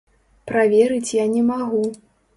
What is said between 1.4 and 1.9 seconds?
магу.